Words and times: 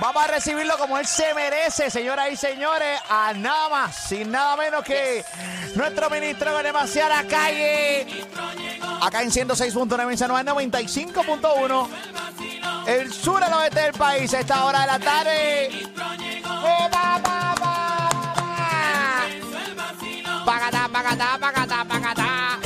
Vamos 0.00 0.22
a 0.22 0.26
recibirlo 0.28 0.78
como 0.78 0.96
él 0.96 1.06
se 1.06 1.34
merece, 1.34 1.90
señoras 1.90 2.30
y 2.30 2.36
señores, 2.36 3.00
a 3.10 3.32
nada 3.34 3.68
más, 3.68 3.96
sin 3.96 4.30
nada 4.30 4.56
menos 4.56 4.84
que 4.84 5.24
nuestro 5.74 6.08
ministro 6.08 6.56
de 6.56 6.62
demasiada 6.62 7.24
calle. 7.26 8.06
Acá 9.00 9.22
en 9.22 9.30
106.9 9.30 10.10
en 10.12 10.18
San 10.18 10.30
Juan, 10.30 10.46
95.1. 10.46 11.88
El 12.86 13.12
sur 13.12 13.42
al 13.42 13.52
oeste 13.54 13.80
del 13.80 13.92
país 13.92 14.32
a 14.34 14.40
esta 14.40 14.64
hora 14.64 14.82
de 14.82 14.86
la 14.86 14.98
tarde. 15.00 15.66
¡Eh, 15.66 16.88
va, 16.94 17.18
va, 17.18 17.54
va, 17.60 18.08
va! 18.14 19.24
Pacatá, 20.44 20.88
pacatá, 20.88 21.38
pacatá, 21.40 21.84
pacatá. 21.84 22.58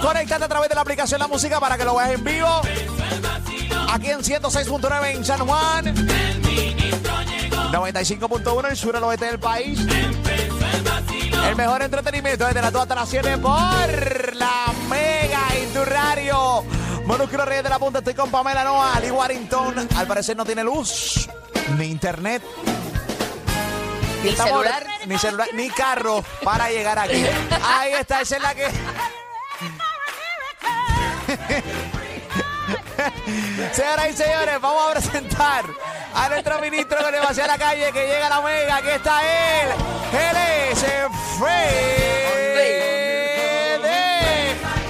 Conéctate 0.00 0.44
a 0.44 0.48
través 0.48 0.68
de 0.68 0.74
la 0.74 0.80
aplicación 0.80 1.20
La 1.20 1.26
Música 1.26 1.58
para 1.60 1.76
que 1.76 1.84
lo 1.84 1.96
veas 1.96 2.12
en 2.12 2.24
vivo. 2.24 2.62
Aquí 3.92 4.10
en 4.10 4.20
106.9 4.20 5.16
en 5.16 5.22
San 5.22 5.46
Juan. 5.46 5.84
95.1 7.72 8.68
en 8.70 8.76
sur 8.76 8.96
al 8.96 9.04
oeste 9.04 9.26
del 9.26 9.38
país. 9.38 9.78
El 11.46 11.56
mejor 11.56 11.82
entretenimiento 11.82 12.46
desde 12.46 12.62
las 12.62 12.72
2 12.72 12.82
hasta 12.82 12.94
las 12.94 13.08
7 13.10 13.36
por 13.36 14.34
la 14.34 14.72
Mega 14.88 15.42
y 15.60 15.66
tu 15.74 15.84
radio. 15.84 16.64
Monúsculo 17.04 17.44
Reyes 17.44 17.64
de 17.64 17.68
la 17.68 17.78
Punta, 17.78 17.98
estoy 17.98 18.14
con 18.14 18.30
Pamela 18.30 18.64
Noa, 18.64 18.98
Lee 19.00 19.10
Warrington. 19.10 19.88
Al 19.94 20.06
parecer 20.06 20.38
no 20.38 20.46
tiene 20.46 20.64
luz, 20.64 21.28
ni 21.76 21.86
internet. 21.86 22.42
Ni 24.24 24.30
celular. 24.30 24.86
Ni 25.06 25.18
celular, 25.18 25.48
ni 25.52 25.68
carro 25.68 26.24
para 26.42 26.70
llegar 26.70 26.98
aquí. 26.98 27.26
Ahí 27.62 27.92
está, 27.92 28.22
esa 28.22 28.36
es 28.36 28.42
la 28.42 28.54
que. 28.54 28.68
Señoras 33.72 34.10
y 34.10 34.12
señores, 34.14 34.60
vamos 34.60 34.88
a 34.88 34.92
presentar 34.92 35.64
a 36.14 36.28
nuestro 36.28 36.60
ministro 36.60 36.98
que 36.98 37.10
le 37.10 37.18
va 37.18 37.28
hacia 37.30 37.46
la 37.46 37.58
calle, 37.58 37.92
que 37.92 38.06
llega 38.06 38.26
a 38.26 38.30
la 38.30 38.40
mega. 38.40 38.76
Aquí 38.76 38.88
está 38.88 39.22
él. 39.22 39.68
Él 40.12 40.36
es. 40.36 40.52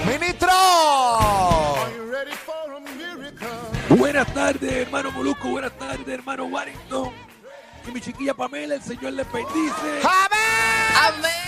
Ministro. 0.06 0.50
Buenas 3.90 4.34
tardes, 4.34 4.72
hermano 4.72 5.10
Molusco. 5.12 5.48
Buenas 5.48 5.72
tardes, 5.72 6.08
hermano 6.08 6.44
Warrington. 6.46 7.12
Y 7.86 7.90
mi 7.90 8.00
chiquilla 8.00 8.34
Pamela, 8.34 8.74
el 8.74 8.82
Señor 8.82 9.12
les 9.12 9.30
bendice. 9.32 10.00
¡Amén! 10.02 11.18
Amén. 11.18 11.41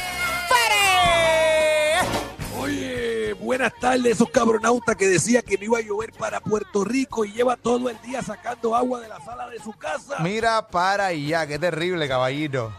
Oye, 2.65 3.35
buenas 3.35 3.75
tardes, 3.79 4.13
esos 4.13 4.31
cabronautas 4.31 4.97
que 4.97 5.07
decía 5.07 5.43
que 5.43 5.59
no 5.59 5.65
iba 5.65 5.79
a 5.79 5.83
llover 5.83 6.13
para 6.13 6.41
Puerto 6.41 6.83
Rico 6.83 7.27
y 7.27 7.33
lleva 7.33 7.57
todo 7.57 7.91
el 7.91 8.01
día 8.01 8.23
sacando 8.23 8.75
agua 8.75 9.01
de 9.01 9.09
la 9.09 9.21
sala 9.23 9.51
de 9.51 9.59
su 9.59 9.73
casa. 9.75 10.17
Mira 10.21 10.67
para 10.67 11.07
allá, 11.07 11.47
qué 11.47 11.59
terrible, 11.59 12.09
caballito. 12.09 12.73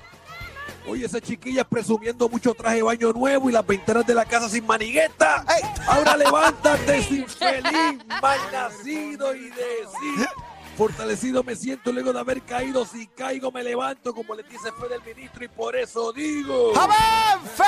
Oye, 0.87 1.05
esa 1.05 1.21
chiquilla 1.21 1.63
presumiendo 1.63 2.27
mucho 2.27 2.55
traje 2.55 2.77
de 2.77 2.81
baño 2.81 3.13
nuevo 3.13 3.47
y 3.47 3.53
las 3.53 3.65
ventanas 3.65 4.07
de 4.07 4.15
la 4.15 4.25
casa 4.25 4.49
sin 4.49 4.65
manigueta. 4.65 5.45
¡Ey! 5.55 5.69
Ahora 5.87 6.17
levántate, 6.17 6.97
infeliz, 7.11 8.05
mal 8.21 8.39
nacido 8.51 9.35
y 9.35 9.49
decir. 9.49 10.27
Fortalecido 10.75 11.43
me 11.43 11.55
siento 11.55 11.91
luego 11.91 12.11
de 12.11 12.19
haber 12.19 12.41
caído. 12.41 12.85
Si 12.85 13.07
caigo, 13.07 13.51
me 13.51 13.63
levanto, 13.63 14.13
como 14.13 14.35
le 14.35 14.43
dice 14.43 14.71
Fede 14.79 14.95
el 14.95 15.15
ministro, 15.15 15.45
y 15.45 15.47
por 15.47 15.75
eso 15.75 16.11
digo. 16.11 16.73
¡Amén, 16.77 17.39
Fede! 17.55 17.65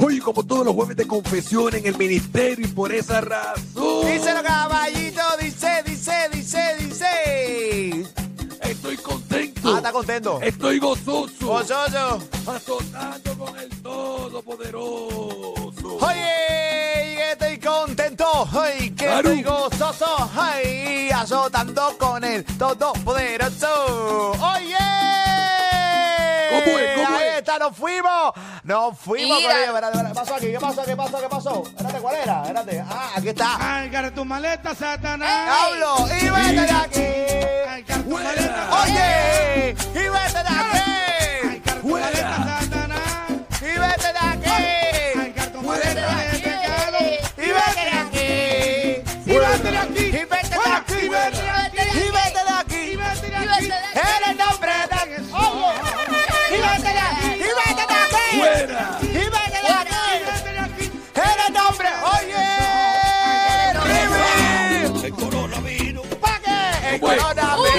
Oye, 0.00 0.20
como 0.20 0.44
todos 0.44 0.64
los 0.64 0.74
jueves 0.74 0.96
de 0.96 1.06
confesión 1.06 1.74
en 1.74 1.86
el 1.86 1.98
ministerio, 1.98 2.66
y 2.66 2.68
por 2.68 2.92
esa 2.94 3.20
razón. 3.20 4.06
Díselo, 4.06 4.42
caballito, 4.42 5.20
dice, 5.40 5.82
dice, 5.84 6.12
dice, 6.32 6.76
dice. 6.78 8.06
Estoy 8.62 8.96
contento. 8.96 9.74
Ah, 9.74 9.78
está 9.78 9.92
contento. 9.92 10.40
Estoy 10.40 10.78
gozoso. 10.78 11.46
Gozoso. 11.46 12.22
Azotando 12.46 13.36
con 13.38 13.58
el 13.58 13.68
Todopoderoso. 13.82 15.98
Oye, 16.00 17.32
estoy 17.32 17.47
contento. 17.68 18.48
Ay, 18.52 18.90
que 18.92 19.16
estoy 19.16 19.42
gozoso. 19.42 20.30
Ay, 20.36 21.10
azotando 21.10 21.96
con 21.98 22.24
el 22.24 22.44
todopoderoso. 22.44 24.32
Oye. 24.32 24.76
¿Cómo 26.50 26.78
es? 26.78 26.96
¿Cómo 26.96 27.16
Ahí 27.18 27.28
es? 27.28 27.38
está, 27.38 27.58
nos 27.58 27.76
fuimos. 27.76 28.32
Nos 28.64 28.98
fuimos. 28.98 29.38
Mira. 29.38 29.52
Corillo. 29.52 29.76
Espérate, 29.76 29.98
espérate. 29.98 30.08
¿Qué 30.08 30.14
pasó 30.14 30.34
aquí? 30.34 30.46
¿Qué 30.46 30.58
pasó? 30.60 30.84
¿Qué 30.84 30.96
pasó? 30.96 31.20
¿Qué 31.20 31.28
pasó? 31.28 31.62
Espérate, 31.66 31.98
¿cuál 32.00 32.16
era? 32.16 32.42
Espérate. 32.42 32.84
Ah, 32.88 33.10
aquí 33.16 33.28
está. 33.28 33.58
Carga 33.58 34.10
tu 34.14 34.24
maleta, 34.24 34.74
Satanás. 34.74 35.50
Hablo 35.64 36.06
y 36.08 36.30
vete 36.30 36.60
de 36.62 36.70
aquí. 36.70 37.37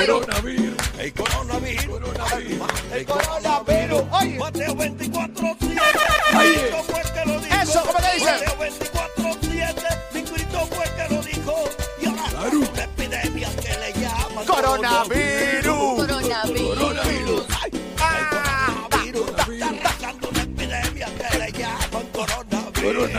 Coronavirus. 0.09 0.75
Coronavirus. 0.79 0.99
el 0.99 1.13
coronavirus, 1.13 1.83
El 2.93 3.05
coronavirus. 3.05 4.03
Oye. 4.11 4.37
Mateo 4.39 4.75
24, 4.75 5.55
7. 5.59 5.81
Ahí. 6.33 6.53
Cristo 6.53 6.83
fue 6.83 7.01
el 7.01 7.11
que 7.13 7.25
lo 7.25 7.39
dijo. 7.39 7.55
Eso, 7.61 7.81
¿cómo 7.81 7.93
te 7.99 8.13
dice? 8.15 8.31
Mateo 8.31 8.57
24, 8.59 9.37
7. 9.41 9.87
Mi 10.13 10.21
Cristo 10.23 10.67
fue 10.71 10.85
que 10.95 11.13
lo 11.15 11.21
dijo. 11.21 11.53
Y 12.01 12.05
ahora 12.07 12.23
Claro. 12.29 12.57
una 12.59 12.83
epidemia 12.83 13.49
que 13.55 13.77
le 13.77 13.93
llaman 14.01 14.45
Coronavirus. 14.45 16.05
Coronavirus. 16.05 16.77
Coronavirus. 16.77 17.45
Ay, 17.61 17.71
Ah, 18.01 18.87
coronavirus. 18.89 19.29
Está 19.29 19.83
pasando 19.83 20.29
una 20.29 20.41
epidemia 20.41 21.07
que 21.17 21.37
le 21.37 21.51
llaman 21.51 22.05
coronavirus. 22.13 23.09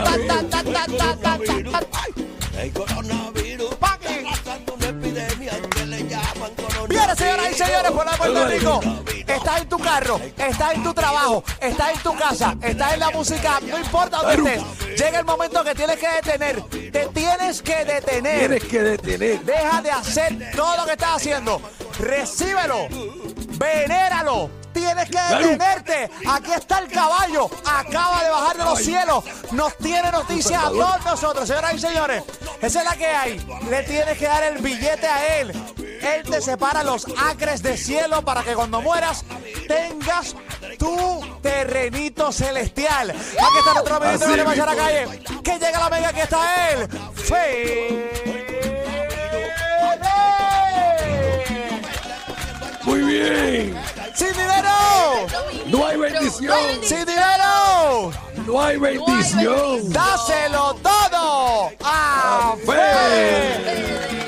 Y 7.51 7.53
señores, 7.53 7.91
por 7.91 8.05
la 8.05 8.11
Puerto 8.13 8.47
Rico. 8.47 8.79
Estás 9.27 9.61
en 9.61 9.69
tu 9.69 9.77
carro, 9.79 10.19
estás 10.37 10.73
en 10.73 10.83
tu 10.83 10.93
trabajo, 10.93 11.43
estás 11.59 11.93
en 11.93 11.99
tu 11.99 12.15
casa, 12.17 12.55
estás 12.61 12.93
en 12.93 12.99
la 12.99 13.09
música, 13.11 13.59
no 13.61 13.77
importa 13.77 14.17
dónde 14.17 14.55
estés. 14.55 14.97
Llega 14.97 15.19
el 15.19 15.25
momento 15.25 15.63
que 15.63 15.73
tienes 15.73 15.97
que 15.97 16.07
detener. 16.07 16.61
Te 16.91 17.07
tienes 17.13 17.61
que 17.61 17.85
detener. 17.85 18.39
Tienes 18.39 18.63
que 18.65 18.81
detener. 18.81 19.41
Deja 19.41 19.81
de 19.81 19.91
hacer 19.91 20.51
todo 20.55 20.77
lo 20.77 20.85
que 20.85 20.91
estás 20.91 21.15
haciendo. 21.15 21.61
Recíbelo. 21.99 22.87
Venéralo. 23.57 24.49
Tienes 24.73 25.09
que 25.09 25.19
detenerte. 25.19 26.09
Aquí 26.27 26.51
está 26.51 26.79
el 26.79 26.91
caballo. 26.91 27.49
Acaba 27.65 28.23
de 28.23 28.29
bajar 28.29 28.57
de 28.57 28.63
los 28.63 28.79
cielos. 28.79 29.23
Nos 29.51 29.77
tiene 29.77 30.11
noticias 30.11 30.63
a 30.63 30.69
todos 30.69 31.05
nosotros, 31.05 31.47
señoras 31.47 31.73
y 31.75 31.79
señores. 31.79 32.23
Esa 32.61 32.79
es 32.79 32.85
la 32.85 32.95
que 32.95 33.07
hay. 33.07 33.45
Le 33.69 33.83
tienes 33.83 34.17
que 34.17 34.25
dar 34.25 34.43
el 34.43 34.57
billete 34.59 35.07
a 35.07 35.39
él. 35.39 35.51
Él 36.01 36.23
te 36.29 36.41
separa 36.41 36.83
los 36.83 37.05
acres 37.17 37.61
de 37.61 37.77
cielo 37.77 38.23
para 38.23 38.43
que 38.43 38.53
cuando 38.53 38.81
mueras 38.81 39.23
tengas 39.67 40.35
tu 40.77 41.21
terrenito 41.41 42.31
celestial. 42.31 43.11
Aquí 43.11 43.57
está 43.59 43.73
nuestro 43.73 43.95
Así 43.95 44.31
de 44.31 44.37
la 44.37 44.49
mismo. 44.49 44.65
calle. 44.65 45.23
Que 45.43 45.51
llega 45.59 45.79
la 45.79 45.89
mega, 45.89 46.13
que 46.13 46.21
está 46.21 46.69
él. 46.71 46.87
Fede. 47.15 48.11
Muy 52.83 52.99
bien. 53.01 53.79
¡Sin 54.15 54.27
dinero! 54.33 55.27
No 55.67 55.85
hay 55.87 55.97
bendición. 55.97 56.57
¡Sin 56.83 57.05
dinero! 57.05 58.11
No 58.45 58.61
hay 58.61 58.77
bendición. 58.77 59.89
¡Dáselo 59.93 60.75
todo! 60.81 61.69
¡A 61.83 62.55
Fede! 62.65 64.20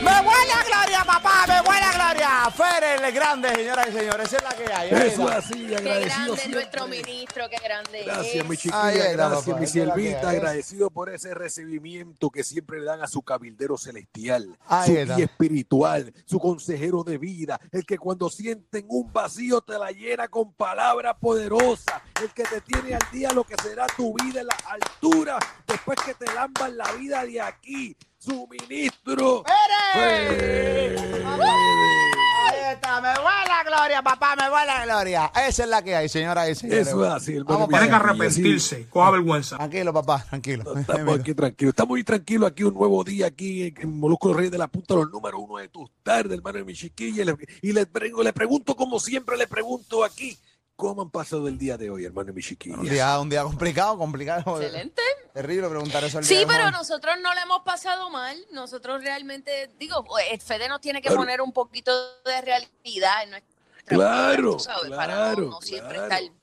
¡Me 0.44 0.50
huele 0.50 0.54
a 0.54 0.64
gloria, 0.64 1.04
papá! 1.06 1.46
¡Me 1.48 1.62
huele 1.70 1.86
a 1.86 1.92
gloria! 1.94 2.52
Fede 2.52 3.08
el 3.08 3.14
grande, 3.14 3.50
señoras 3.56 3.88
y 3.90 3.92
señores. 3.94 4.28
Esa 4.28 4.38
es 4.38 4.44
la 4.44 4.50
que 4.50 4.74
hay. 4.74 4.90
Ahí 4.90 5.08
Eso 5.08 5.30
es 5.30 5.36
así, 5.36 5.68
Qué 5.68 5.76
agradecido 5.76 6.16
grande 6.16 6.34
es 6.34 6.40
siempre. 6.40 6.62
nuestro 6.62 6.88
ministro, 6.88 7.50
qué 7.50 7.58
grande 7.64 8.04
Gracias, 8.04 8.36
es. 8.36 8.50
mi 8.50 8.58
chiquilla, 8.58 9.12
gracias, 9.12 9.46
papá, 9.46 9.60
mi 9.60 9.68
siervita, 9.68 10.20
es. 10.20 10.26
agradecido 10.26 10.90
por 10.90 11.10
ese 11.10 11.34
recibimiento 11.34 12.30
que 12.30 12.44
siempre 12.44 12.80
le 12.80 12.86
dan 12.86 13.02
a 13.02 13.08
su 13.08 13.22
cabildero 13.22 13.78
celestial, 13.78 14.58
Ahí 14.68 14.88
su 15.08 15.16
guía 15.16 15.26
espiritual, 15.26 16.14
su 16.26 16.40
consejero 16.40 17.04
de 17.04 17.18
vida, 17.18 17.60
el 17.72 17.86
que 17.86 17.98
cuando 17.98 18.30
sienten 18.30 18.86
un 18.90 19.12
vacío 19.14 19.62
te 19.62 19.78
la 19.80 19.92
llena 19.92 20.28
con 20.28 20.54
palabra 20.54 21.18
poderosa, 21.18 22.02
el 22.22 22.30
que 22.34 22.44
te 22.44 22.62
tiene 22.62 22.96
al 22.96 23.12
día 23.12 23.32
lo 23.32 23.44
que 23.44 23.56
será 23.62 23.88
tu 23.96 24.14
vida 24.22 24.42
en 24.42 24.48
la 24.48 24.58
altura, 24.68 25.38
después 25.68 25.98
que 26.06 26.14
te 26.14 26.26
lamban 26.34 26.78
la 26.78 26.92
vida 26.94 27.24
de 27.26 27.42
aquí. 27.42 27.96
Su 28.24 28.48
ministro. 28.48 29.44
¡Pérez! 29.44 30.98
Fede. 31.02 31.24
Ahí 31.26 32.74
está, 32.74 33.02
me 33.02 33.14
vuela 33.16 33.46
la 33.48 33.64
gloria, 33.66 34.02
papá, 34.02 34.36
me 34.36 34.50
vuela 34.50 34.66
la 34.66 34.86
gloria. 34.86 35.32
Esa 35.48 35.64
es 35.64 35.70
la 35.70 35.82
que 35.82 35.96
hay, 35.96 36.08
señora 36.08 36.50
y 36.50 36.56
señores. 36.56 36.88
Eso 36.88 37.06
es 37.06 37.12
así, 37.12 37.32
hermano. 37.34 37.60
Vamos 37.60 37.70
para 37.70 37.88
que 37.88 37.94
arrepentirse. 37.94 38.88
Coja 38.90 39.12
vergüenza. 39.12 39.58
Tranquilo, 39.58 39.94
papá, 39.94 40.26
tranquilo. 40.30 40.78
Estamos 40.78 41.20
aquí 41.20 41.34
tranquilos. 41.34 41.70
Estamos 41.72 41.90
muy 41.90 42.04
tranquilos 42.04 42.50
aquí, 42.50 42.64
un 42.64 42.74
nuevo 42.74 43.04
día 43.04 43.28
aquí 43.28 43.64
en, 43.64 43.76
en 43.82 44.00
Molusco 44.00 44.34
Rey 44.34 44.50
de 44.50 44.58
la 44.58 44.68
Punta, 44.68 44.96
los 44.96 45.12
número 45.12 45.40
uno 45.40 45.58
de 45.58 45.68
tus 45.68 45.90
tardes, 46.02 46.38
hermano 46.38 46.60
de 46.60 46.64
mi 46.64 46.74
chiquilla. 46.74 47.24
Y 47.24 47.26
le, 47.26 47.36
y 47.62 47.74
le, 47.74 47.88
le 48.24 48.34
pregunto, 48.34 48.76
como 48.76 49.00
siempre 49.00 49.36
le 49.38 49.48
pregunto 49.48 50.04
aquí, 50.04 50.38
¿cómo 50.76 51.02
han 51.04 51.10
pasado 51.10 51.48
el 51.48 51.58
día 51.58 51.78
de 51.78 51.90
hoy, 51.90 52.06
hermano 52.06 52.28
de 52.28 52.34
mi 52.34 52.42
chiquilla? 52.42 52.78
Un 52.78 52.90
día, 52.90 53.20
un 53.20 53.30
día 53.30 53.44
complicado, 53.44 53.98
complicado. 53.98 54.62
Excelente. 54.62 55.02
Terrible 55.34 55.70
preguntar 55.70 56.04
eso 56.04 56.18
al 56.20 56.24
Sí, 56.24 56.36
día 56.36 56.46
de 56.46 56.48
pero 56.48 56.72
nosotros 56.72 57.16
no 57.22 57.34
le 57.34 57.42
hemos 57.42 57.62
pasado 57.62 58.10
mal. 58.10 58.38
Nosotros 58.52 59.02
realmente, 59.04 59.72
digo, 59.80 60.06
el 60.32 60.40
Fede 60.42 60.68
nos 60.70 60.82
tiene 60.82 61.02
que 61.02 61.08
Claro. 61.08 61.22
poner 61.22 61.42
un 61.42 61.52
poquito 61.54 61.92
de 62.24 62.42
realidad 62.42 63.24
en 63.24 63.30
nuestra 63.32 63.54
Claro, 63.86 64.52
vida, 64.58 64.60
sabes, 64.60 64.92
para 64.92 65.14
no, 65.16 65.22
claro, 65.22 65.50
no 65.50 65.62
siempre 65.62 65.98
claro. 65.98 66.14
estar. 66.16 66.34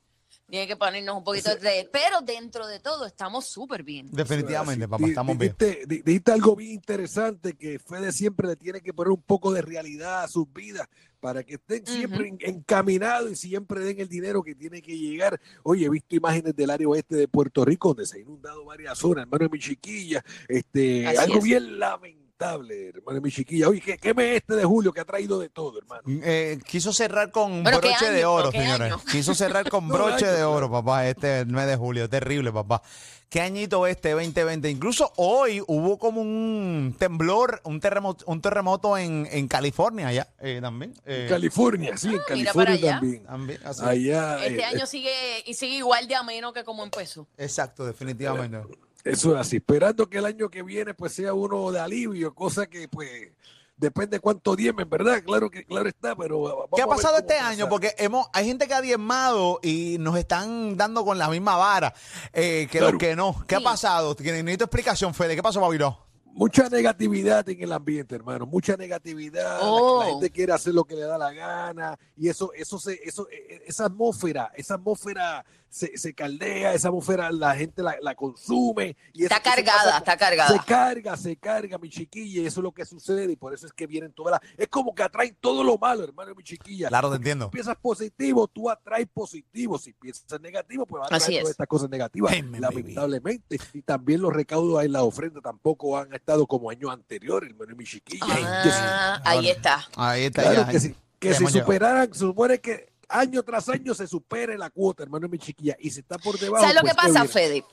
Tiene 0.50 0.66
que 0.66 0.76
ponernos 0.76 1.16
un 1.16 1.22
poquito 1.24 1.54
de. 1.56 1.88
Pero 1.92 2.20
dentro 2.22 2.66
de 2.66 2.80
todo, 2.80 3.06
estamos 3.06 3.46
súper 3.46 3.82
bien. 3.84 4.08
Definitivamente, 4.10 4.88
papá, 4.88 5.06
estamos 5.06 5.38
bien. 5.38 5.54
Dijiste, 5.58 5.86
di- 5.86 6.02
dijiste 6.02 6.32
algo 6.32 6.56
bien 6.56 6.72
interesante, 6.72 7.54
que 7.54 7.78
Fede 7.78 8.10
siempre 8.12 8.48
le 8.48 8.56
tiene 8.56 8.80
que 8.80 8.92
poner 8.92 9.10
un 9.12 9.22
poco 9.22 9.52
de 9.52 9.62
realidad 9.62 10.24
a 10.24 10.28
sus 10.28 10.52
vidas 10.52 10.88
para 11.20 11.44
que 11.44 11.54
estén 11.54 11.86
siempre 11.86 12.28
en- 12.28 12.38
encaminados 12.40 13.30
y 13.30 13.36
siempre 13.36 13.80
den 13.80 14.00
el 14.00 14.08
dinero 14.08 14.42
que 14.42 14.54
tiene 14.54 14.82
que 14.82 14.96
llegar. 14.98 15.40
Oye, 15.62 15.86
he 15.86 15.90
visto 15.90 16.16
imágenes 16.16 16.56
del 16.56 16.70
área 16.70 16.88
oeste 16.88 17.14
de 17.14 17.28
Puerto 17.28 17.64
Rico 17.64 17.88
donde 17.88 18.06
se 18.06 18.16
ha 18.18 18.20
inundado 18.20 18.64
varias 18.64 18.98
zonas, 18.98 19.22
hermano 19.22 19.44
de 19.44 19.50
mi 19.50 19.58
chiquilla. 19.58 20.24
Este, 20.48 21.06
Así 21.06 21.18
algo 21.18 21.38
es. 21.38 21.44
bien 21.44 21.78
lamentable, 21.78 22.19
hermano 22.40 23.20
mi 23.20 23.30
chiquilla. 23.30 23.68
Oye, 23.68 23.80
¿qué, 23.80 23.98
qué 23.98 24.14
mes 24.14 24.36
este 24.36 24.54
de 24.56 24.64
julio 24.64 24.92
que 24.92 25.00
ha 25.00 25.04
traído 25.04 25.38
de 25.38 25.48
todo, 25.48 25.78
hermano? 25.78 26.02
Eh, 26.06 26.58
quiso 26.66 26.92
cerrar 26.92 27.30
con 27.30 27.62
Pero 27.62 27.80
¿qué 27.80 27.88
broche 27.88 28.10
de 28.10 28.24
oro, 28.24 28.50
¿Qué 28.50 28.58
señores. 28.58 28.92
año? 28.92 29.02
Quiso 29.10 29.34
cerrar 29.34 29.68
con 29.68 29.88
broche 29.88 30.26
año, 30.26 30.36
de 30.36 30.44
oro, 30.44 30.70
papá, 30.70 31.06
este 31.06 31.44
mes 31.44 31.66
de 31.66 31.76
julio. 31.76 32.08
Terrible, 32.08 32.52
papá. 32.52 32.82
¿Qué 33.28 33.40
añito 33.40 33.86
este 33.86 34.10
2020? 34.10 34.68
Incluso 34.70 35.12
hoy 35.16 35.62
hubo 35.68 35.98
como 36.00 36.20
un 36.20 36.96
temblor, 36.98 37.60
un 37.62 37.78
terremoto, 37.78 38.24
un 38.26 38.40
terremoto 38.42 38.98
en, 38.98 39.28
en 39.30 39.46
California 39.46 40.10
ya 40.12 40.26
también. 40.60 40.94
eh, 41.06 41.26
California, 41.28 41.96
sí, 41.96 42.08
en 42.08 42.14
Ah, 42.18 42.34
mira 42.34 42.52
para 42.52 42.64
California 42.66 42.74
allá. 42.74 42.90
también. 43.00 43.24
también, 43.24 43.60
así. 43.64 43.82
Allá, 43.84 44.44
Este 44.44 44.60
eh, 44.62 44.64
año 44.64 44.84
sigue 44.84 45.12
y 45.46 45.54
sigue 45.54 45.76
igual 45.76 46.08
de 46.08 46.16
ameno 46.16 46.52
que 46.52 46.64
como 46.64 46.82
empezó. 46.82 47.28
Exacto, 47.38 47.86
definitivamente. 47.86 48.58
Eso 49.04 49.34
es 49.34 49.40
así, 49.40 49.56
esperando 49.56 50.08
que 50.08 50.18
el 50.18 50.26
año 50.26 50.48
que 50.50 50.62
viene 50.62 50.94
pues 50.94 51.12
sea 51.12 51.32
uno 51.34 51.70
de 51.72 51.80
alivio, 51.80 52.34
cosa 52.34 52.66
que 52.66 52.86
pues 52.88 53.32
depende 53.76 54.20
cuánto 54.20 54.54
diemen, 54.56 54.88
¿verdad? 54.90 55.22
Claro 55.24 55.50
que 55.50 55.64
claro 55.64 55.88
está, 55.88 56.14
pero 56.14 56.40
vamos 56.42 56.68
¿Qué 56.74 56.82
ha 56.82 56.84
a 56.84 56.86
ver 56.88 56.96
pasado 56.96 57.16
este 57.16 57.34
pasa. 57.34 57.48
año? 57.48 57.68
Porque 57.68 57.94
hemos, 57.96 58.26
hay 58.34 58.44
gente 58.46 58.68
que 58.68 58.74
ha 58.74 58.82
diezmado 58.82 59.58
y 59.62 59.96
nos 60.00 60.18
están 60.18 60.76
dando 60.76 61.02
con 61.04 61.16
la 61.18 61.28
misma 61.30 61.56
vara 61.56 61.94
eh, 62.34 62.68
que 62.70 62.78
Claro. 62.78 62.92
los 62.92 62.98
que 63.00 63.16
no. 63.16 63.42
¿Qué 63.48 63.54
ha 63.54 63.60
pasado? 63.60 64.14
Que 64.14 64.32
Necesito 64.32 64.64
explicación, 64.64 65.14
Fede. 65.14 65.34
¿Qué 65.34 65.42
pasó, 65.42 65.60
Babiro? 65.60 66.06
mucha 66.32 66.68
negatividad 66.68 67.46
en 67.48 67.60
el 67.60 67.72
ambiente, 67.72 68.14
hermano, 68.14 68.46
mucha 68.46 68.76
negatividad, 68.76 69.58
la- 69.58 69.68
Oh. 69.68 70.00
la, 70.04 70.10
gente 70.10 70.30
quiere 70.30 70.52
hacer 70.52 70.72
lo 70.72 70.84
que 70.84 70.94
le 70.94 71.00
da 71.02 71.18
la 71.18 71.32
gana 71.32 71.98
y 72.16 72.28
eso 72.28 72.52
eso 72.54 72.78
se 72.78 73.00
eso 73.02 73.28
e- 73.28 73.56
e- 73.56 73.62
esa 73.66 73.86
atmósfera, 73.86 74.52
esa 74.54 74.74
atmósfera 74.74 75.44
se, 75.70 75.96
se 75.96 76.12
caldea, 76.14 76.74
esa 76.74 76.88
atmósfera 76.88 77.30
la 77.30 77.54
gente 77.54 77.82
la, 77.82 77.94
la 78.02 78.14
consume 78.16 78.96
y 79.12 79.22
Está 79.22 79.40
cargada, 79.40 79.78
pasa- 79.84 79.98
está 79.98 80.16
cargada. 80.16 80.48
Se 80.58 80.64
carga, 80.66 81.16
se 81.16 81.36
carga, 81.36 81.78
mi 81.78 81.88
chiquilla, 81.88 82.42
y 82.42 82.46
eso 82.46 82.58
es 82.60 82.64
lo 82.64 82.72
que 82.72 82.84
sucede, 82.84 83.30
y 83.32 83.36
por 83.36 83.54
eso 83.54 83.66
es 83.66 83.72
que 83.72 83.86
vienen 83.86 84.12
todas 84.12 84.32
las. 84.40 84.50
Es 84.58 84.66
como 84.68 84.94
que 84.94 85.02
atraen 85.04 85.36
todo 85.40 85.62
lo 85.62 85.78
malo, 85.78 86.02
hermano, 86.04 86.34
mi 86.34 86.42
chiquilla. 86.42 86.88
Claro, 86.88 87.08
te 87.10 87.16
entiendo. 87.16 87.46
Si 87.46 87.50
piensas 87.52 87.76
positivo, 87.80 88.48
tú 88.48 88.68
atraes 88.68 89.06
positivo. 89.14 89.78
Si 89.78 89.92
piensas 89.92 90.40
negativo, 90.40 90.84
pues 90.86 91.00
vas 91.02 91.12
a 91.12 91.16
Así 91.16 91.26
traer 91.26 91.38
es. 91.38 91.42
todas 91.44 91.50
estas 91.52 91.66
cosas 91.68 91.88
negativas, 91.88 92.32
Amen, 92.32 92.60
lamentablemente. 92.60 93.58
Y 93.72 93.82
también 93.82 94.20
los 94.20 94.32
recaudos 94.32 94.82
en 94.84 94.92
la 94.92 95.04
ofrenda 95.04 95.40
tampoco 95.40 95.96
han 95.96 96.12
estado 96.12 96.46
como 96.46 96.68
años 96.70 96.90
anteriores, 96.90 97.50
hermano, 97.50 97.76
mi 97.76 97.84
chiquilla. 97.84 98.24
Ah, 98.28 99.20
ahí 99.24 99.48
está. 99.50 99.86
Ahí 99.96 100.24
está 100.24 100.42
claro, 100.42 100.62
ya. 100.62 100.68
que 100.68 100.80
si, 100.80 100.94
que 101.18 101.34
si 101.34 101.46
superaran, 101.46 102.12
se 102.12 102.20
supone 102.20 102.58
que 102.60 102.90
año 103.10 103.42
tras 103.42 103.68
año 103.68 103.94
se 103.94 104.06
supere 104.06 104.56
la 104.56 104.70
cuota, 104.70 105.02
hermano, 105.02 105.28
mi 105.28 105.38
chiquilla. 105.38 105.76
Y 105.78 105.90
si 105.90 106.00
está 106.00 106.18
por 106.18 106.38
debajo. 106.38 106.62
¿Sabes 106.62 106.76
lo 106.76 106.80
pues, 106.82 106.92
que 106.92 106.96
pasa, 106.96 107.22
bien. 107.22 107.28
Fede? 107.28 107.64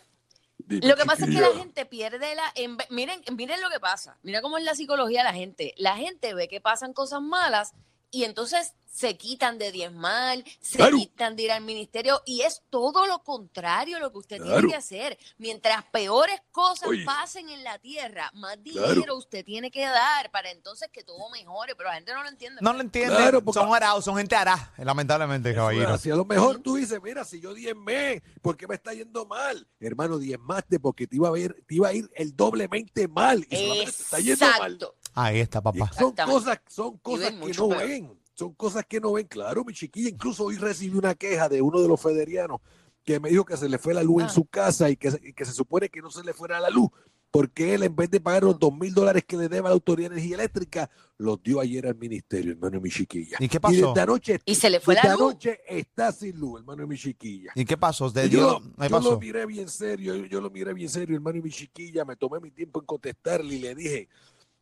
Dime, 0.59 0.87
Lo 0.87 0.95
que 0.95 1.05
pasa 1.05 1.25
es 1.25 1.31
que 1.31 1.41
la 1.41 1.53
gente 1.55 1.85
pierde 1.85 2.35
la. 2.35 2.51
en 2.55 2.77
miren, 2.89 3.21
miren 3.35 3.61
lo 3.61 3.69
que 3.69 3.79
pasa. 3.79 4.17
Mira 4.23 4.41
cómo 4.41 4.57
es 4.57 4.63
la 4.63 4.75
psicología 4.75 5.19
de 5.19 5.25
la 5.25 5.33
gente. 5.33 5.73
La 5.77 5.95
gente 5.95 6.33
ve 6.33 6.47
que 6.47 6.59
pasan 6.59 6.93
cosas 6.93 7.21
malas 7.21 7.73
y 8.11 8.23
entonces 8.23 8.73
se 8.89 9.15
quitan 9.15 9.59
de 9.59 9.71
diezmar, 9.71 10.43
se 10.59 10.77
Claro. 10.77 10.97
quitan 10.97 11.35
de 11.35 11.43
ir 11.43 11.51
al 11.51 11.61
ministerio 11.63 12.19
y 12.25 12.41
es 12.41 12.63
todo 12.71 13.05
lo 13.05 13.21
contrario 13.23 13.99
lo 13.99 14.11
que 14.11 14.17
usted 14.17 14.37
Claro. 14.37 14.53
tiene 14.55 14.69
que 14.69 14.75
hacer. 14.75 15.19
Mientras 15.37 15.83
peores 15.91 16.41
cosas 16.51 16.89
Oye. 16.89 17.05
pasen 17.05 17.47
en 17.49 17.63
la 17.63 17.77
tierra, 17.77 18.31
más 18.33 18.57
Claro. 18.63 18.93
dinero 18.95 19.15
usted 19.15 19.45
tiene 19.45 19.69
que 19.69 19.81
dar 19.81 20.31
para 20.31 20.49
entonces 20.49 20.89
que 20.91 21.03
todo 21.03 21.29
mejore, 21.29 21.75
pero 21.75 21.89
la 21.89 21.95
gente 21.95 22.11
no 22.11 22.23
lo 22.23 22.29
entiende. 22.29 22.59
No 22.59 22.73
lo 22.73 23.43
porque- 23.43 23.59
Son 23.59 23.75
arados, 23.75 24.03
son 24.03 24.17
gente 24.17 24.35
ará, 24.35 24.73
lamentablemente, 24.79 25.53
caballero. 25.53 25.95
Si 25.99 26.09
a 26.09 26.15
lo 26.15 26.25
mejor 26.25 26.59
tú 26.61 26.77
dices, 26.77 26.99
mira, 26.99 27.23
si 27.23 27.39
yo 27.39 27.53
diezmé, 27.53 28.23
¿por 28.41 28.57
qué 28.57 28.65
me 28.65 28.73
está 28.73 28.93
yendo 28.95 29.27
mal? 29.27 29.67
Hermano, 29.79 30.17
diezmaste 30.17 30.79
porque 30.79 31.05
te 31.05 31.17
iba 31.17 31.27
a, 31.27 31.31
ver, 31.31 31.55
te 31.67 31.75
iba 31.75 31.89
a 31.89 31.93
ir 31.93 32.09
el 32.15 32.35
doblemente 32.35 33.07
mal. 33.07 33.45
Y 33.47 33.55
solamente 33.55 33.91
te 33.91 34.01
está 34.01 34.19
yendo 34.19 34.47
mal. 34.57 34.79
Ahí 35.19 35.39
está, 35.39 35.59
Y 35.59 35.61
papá. 35.61 35.91
son 35.93 36.13
cosas, 36.15 36.59
son 36.67 36.97
cosas 36.97 37.31
que 37.31 37.53
no 37.53 37.69
peor. 37.69 37.77
ven. 37.87 38.19
Son 38.35 38.53
cosas 38.53 38.85
que 38.87 38.99
no 38.99 39.13
ven. 39.13 39.25
Claro, 39.27 39.65
mi 39.65 39.73
chiquilla. 39.73 40.09
Incluso 40.09 40.43
hoy 40.45 40.57
recibí 40.57 40.95
una 40.97 41.15
queja 41.15 41.49
de 41.49 41.61
uno 41.61 41.81
de 41.81 41.87
los 41.87 41.99
federianos 41.99 42.59
que 43.03 43.19
me 43.19 43.29
dijo 43.29 43.43
que 43.45 43.57
se 43.57 43.67
le 43.67 43.79
fue 43.79 43.93
la 43.95 44.03
luz 44.03 44.21
en 44.21 44.27
Ah. 44.27 44.33
su 44.33 44.45
casa 44.45 44.89
y 44.91 44.95
que, 44.95 45.09
se- 45.11 45.19
y 45.23 45.33
que 45.33 45.43
se 45.45 45.53
supone 45.53 45.89
que 45.89 46.01
no 46.01 46.11
se 46.11 46.23
le 46.23 46.33
fuera 46.33 46.59
la 46.59 46.69
luz. 46.69 46.89
Porque 47.31 47.73
él, 47.73 47.83
en 47.83 47.95
vez 47.95 48.09
de 48.09 48.19
pagar 48.21 48.43
los 48.43 48.57
dos 48.59 48.71
mil 48.73 48.93
dólares 48.93 49.23
que 49.27 49.35
le 49.37 49.49
debe 49.49 49.59
a 49.67 49.69
la 49.69 49.73
Autoridad 49.73 50.09
de 50.09 50.15
Energía 50.15 50.35
Eléctrica, 50.35 50.89
los 51.17 51.41
dio 51.43 51.59
ayer 51.59 51.85
al 51.87 51.95
ministerio, 51.95 52.51
hermano, 52.53 52.79
mi 52.79 52.89
chiquilla. 52.89 53.37
¿Y 53.39 53.47
qué 53.49 53.57
Y 53.57 53.59
pasó? 53.59 53.87
desde 53.87 54.01
anoche, 54.01 54.39
Y 54.45 54.55
se 54.55 54.69
le 54.69 54.79
fue 54.79 54.95
la 54.95 55.03
luz. 55.03 55.11
anoche 55.31 55.59
está 55.67 56.11
sin 56.11 56.37
luz, 56.39 56.59
hermano, 56.61 56.85
mi 56.87 56.95
chiquilla. 56.97 57.51
¿Y 57.55 57.65
qué 57.65 57.75
pasó? 57.75 58.09
¿De 58.11 58.27
Y 58.27 58.29
yo, 58.29 58.41
lo- 58.41 58.59
¿Qué 58.61 58.67
yo 58.83 58.89
lo 58.89 58.97
pasó? 58.97 59.19
miré 59.19 59.45
bien 59.45 59.67
serio, 59.67 60.15
yo, 60.15 60.25
yo 60.25 60.41
lo 60.41 60.49
miré 60.51 60.73
bien 60.73 60.89
serio, 60.89 61.15
hermano, 61.15 61.37
y 61.39 61.41
mi 61.41 61.49
chiquilla, 61.49 62.05
me 62.05 62.15
tomé 62.15 62.39
mi 62.39 62.51
tiempo 62.51 62.79
en 62.79 62.85
contestarle 62.85 63.55
y 63.55 63.59
le 63.59 63.75
dije, 63.75 64.07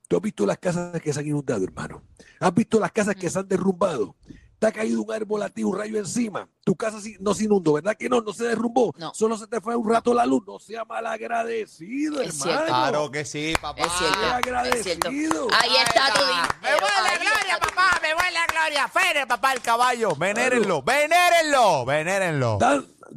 ¿tú 0.07 0.15
has 0.17 0.21
visto 0.21 0.45
las 0.45 0.57
casas 0.57 1.01
que 1.01 1.11
se 1.13 1.19
han 1.19 1.27
inundado, 1.27 1.63
hermano? 1.63 2.03
¿Has 2.39 2.53
visto 2.53 2.79
las 2.79 2.91
casas 2.91 3.15
que 3.15 3.29
se 3.29 3.39
han 3.39 3.47
derrumbado? 3.47 4.15
¿Te 4.57 4.67
ha 4.67 4.71
caído 4.71 5.01
un 5.01 5.11
árbol 5.11 5.43
a 5.43 5.49
ti, 5.49 5.63
un 5.65 5.77
rayo 5.77 5.97
encima? 5.99 6.47
Tu 6.63 6.75
casa 6.77 7.01
sí- 7.01 7.17
no 7.19 7.33
se 7.33 7.43
inundó, 7.43 7.73
¿verdad 7.73 7.95
que 7.99 8.07
no? 8.07 8.21
No 8.21 8.31
se 8.31 8.45
derrumbó. 8.45 8.93
No. 8.97 9.13
Solo 9.13 9.37
se 9.37 9.47
te 9.47 9.59
fue 9.59 9.75
un 9.75 9.87
rato 9.89 10.13
la 10.13 10.25
luz. 10.25 10.43
No 10.47 10.59
sea 10.59 10.85
malagradecido, 10.85 12.21
Es 12.21 12.29
hermano. 12.39 12.43
cierto. 12.43 12.65
Claro 12.67 13.11
que 13.11 13.25
sí, 13.25 13.53
papá. 13.61 13.81
Es 13.85 13.91
cierto. 13.93 14.19
Sea 14.19 14.61
Es 14.69 14.83
cierto. 14.83 15.09
Ahí 15.09 15.75
está 15.85 16.13
tu. 16.13 16.21
Me 16.61 16.69
vuelve 16.69 16.87
la 17.03 17.09
ahí 17.09 17.17
gloria, 17.19 17.59
papá. 17.59 17.99
Me 18.01 18.13
vuelve 18.13 18.31
la 18.31 18.45
gloria. 18.47 18.87
Fede, 18.87 19.27
papá, 19.27 19.53
el 19.53 19.61
caballo. 19.61 20.15
Venérenlo, 20.15 20.81
venérenlo, 20.81 21.85
venérenlo. 21.85 22.57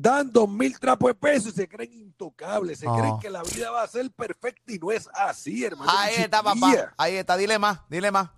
Dan 0.00 0.31
dos 0.33 0.49
mil 0.49 0.78
trapos 0.78 1.09
de 1.11 1.14
peso 1.14 1.49
y 1.49 1.52
se 1.52 1.69
creen 1.69 1.93
intocables. 1.93 2.78
Se 2.78 2.87
Ah. 2.88 2.95
creen 2.97 3.19
que 3.19 3.28
la 3.31 3.43
vida 3.43 3.71
va 3.71 3.83
a 3.83 3.88
ser 3.88 4.09
perfecta 4.12 4.73
y 4.73 4.78
no 4.78 4.93
es 4.93 5.09
así, 5.12 5.64
hermano. 5.64 5.90
Ahí 5.97 6.14
está, 6.17 6.43
papá. 6.43 6.95
Ahí 6.97 7.17
está. 7.17 7.37
Dile 7.37 7.59
más, 7.59 7.81
dile 7.88 8.11
más. 8.12 8.31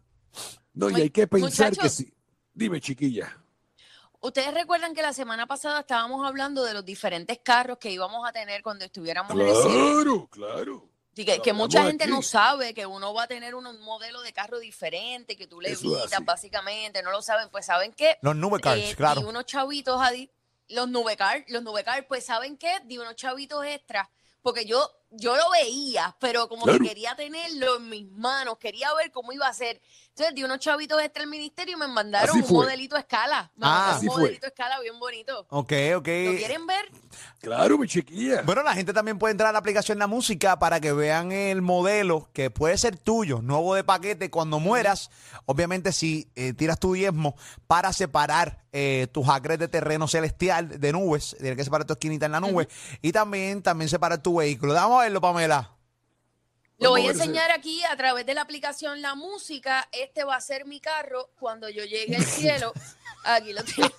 No, 0.73 0.89
y 0.89 0.95
hay 1.03 1.11
que 1.11 1.27
pensar 1.27 1.77
que 1.77 1.89
sí. 1.89 2.13
Dime, 2.55 2.81
chiquilla. 2.81 3.37
Ustedes 4.23 4.53
recuerdan 4.55 4.95
que 4.95 5.03
la 5.03 5.13
semana 5.13 5.47
pasada 5.47 5.81
estábamos 5.81 6.27
hablando 6.27 6.63
de 6.65 6.75
los 6.75 6.85
diferentes 6.85 7.39
carros 7.43 7.79
que 7.79 7.91
íbamos 7.91 8.27
a 8.29 8.33
tener 8.33 8.63
cuando 8.63 8.85
estuviéramos 8.85 9.33
en 9.33 9.41
el 9.41 9.55
cine. 9.57 9.75
Claro, 9.75 10.29
claro. 10.31 10.87
Y 11.15 11.25
que, 11.25 11.37
Lo 11.37 11.43
que 11.43 11.53
mucha 11.53 11.83
gente 11.85 12.05
aquí. 12.05 12.13
no 12.13 12.23
sabe 12.23 12.73
que 12.73 12.87
uno 12.87 13.13
va 13.13 13.25
a 13.25 13.27
tener 13.27 13.55
un 13.55 13.65
modelo 13.83 14.23
de 14.23 14.33
carro 14.33 14.59
diferente, 14.59 15.37
que 15.37 15.47
tú 15.47 15.61
le 15.61 15.73
evitas 15.73 16.25
básicamente, 16.25 17.03
no 17.03 17.11
lo 17.11 17.21
saben. 17.21 17.49
Pues 17.51 17.67
saben 17.67 17.93
que 17.93 18.17
Los 18.23 18.37
nube 18.37 18.61
cars, 18.61 18.81
eh, 18.81 18.95
claro. 18.97 19.21
di 19.21 19.27
unos 19.27 19.45
chavitos 19.45 20.01
a 20.01 20.11
di- 20.11 20.31
los 20.71 20.89
nubecar, 20.89 21.45
los 21.49 21.63
nubecar, 21.63 22.07
pues 22.07 22.25
saben 22.25 22.57
qué, 22.57 22.81
di 22.85 22.99
unos 22.99 23.17
chavitos 23.17 23.65
extras, 23.65 24.09
porque 24.43 24.65
yo 24.65 24.91
yo 25.11 25.37
lo 25.37 25.51
veía, 25.51 26.17
pero 26.21 26.49
como 26.49 26.65
Claro. 26.65 26.79
que 26.81 26.89
quería 26.89 27.15
tenerlo 27.17 27.77
en 27.79 27.89
mis 27.89 28.11
manos, 28.13 28.59
quería 28.59 28.93
ver 28.95 29.11
cómo 29.11 29.33
iba 29.33 29.47
a 29.49 29.53
ser. 29.53 29.81
Entonces 30.11 30.35
di 30.35 30.43
unos 30.45 30.59
chavitos 30.59 31.01
extra 31.03 31.23
al 31.23 31.29
ministerio 31.29 31.77
y 31.77 31.79
me 31.81 31.89
mandaron 31.89 32.37
un 32.43 32.53
modelito 32.53 32.97
a 32.97 33.01
escala. 33.01 33.51
Me 33.57 33.67
Ah. 33.67 33.99
un 34.01 34.07
fue. 34.07 34.17
modelito 34.23 34.47
a 34.47 34.49
escala 34.49 34.79
bien 34.81 34.99
bonito. 34.99 35.47
Ok, 35.51 35.73
ok. 35.97 36.09
¿Lo 36.27 36.37
quieren 36.37 36.67
ver? 36.67 36.91
Claro, 37.41 37.79
mi 37.79 37.87
chiquilla. 37.89 38.43
Bueno, 38.43 38.63
la 38.63 38.75
gente 38.75 38.93
también 38.93 39.19
puede 39.19 39.33
entrar 39.33 39.49
a 39.49 39.53
la 39.53 39.59
aplicación 39.59 39.99
La 39.99 40.07
Música 40.07 40.59
para 40.59 40.81
que 40.81 40.93
vean 40.93 41.33
el 41.33 41.63
modelo 41.63 42.29
que 42.33 42.51
puede 42.51 42.77
ser 42.77 42.99
tuyo, 42.99 43.41
nuevo 43.41 43.75
de 43.75 43.83
paquete. 43.85 44.31
Cuando 44.31 44.61
mueras, 44.61 45.11
obviamente 45.47 45.93
si 45.93 46.31
eh, 46.37 46.53
tiras 46.53 46.79
tu 46.79 46.93
diezmo 46.93 47.35
para 47.67 47.93
separar 47.93 48.59
eh, 48.73 49.09
tus 49.11 49.29
acres 49.29 49.59
de 49.59 49.67
terreno 49.69 50.07
celestial 50.07 50.79
de 50.81 50.93
nubes, 50.93 51.35
tienes 51.39 51.57
que 51.57 51.65
separar 51.65 51.87
tu 51.87 51.95
esquinita 51.95 52.27
en 52.27 52.33
la 52.33 52.41
nube 52.41 52.69
y 53.03 53.11
también, 53.11 53.63
también 53.63 53.89
separar 53.89 54.23
tu 54.23 54.37
vehículo. 54.37 54.75
Vamos 54.75 55.00
a 55.01 55.05
verlo, 55.05 55.21
Pamela. 55.21 55.71
Lo 56.79 56.91
voy 56.91 57.07
a 57.07 57.11
enseñar 57.11 57.51
aquí 57.51 57.85
a 57.85 57.95
través 57.97 58.25
de 58.25 58.33
la 58.33 58.41
aplicación 58.41 59.03
La 59.03 59.15
Música. 59.15 59.87
Este 59.93 60.25
va 60.25 60.37
a 60.37 60.41
ser 60.41 60.65
mi 60.65 60.81
carro 60.81 61.31
cuando 61.39 61.69
yo 61.69 61.85
llegue 61.85 62.17
al 62.17 62.25
cielo. 62.25 62.73
Aquí 63.25 63.53
lo 63.53 63.63
tenemos. 63.63 63.93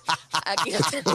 Aquí 0.44 0.72
lo 0.72 0.80
tenemos. 0.90 1.14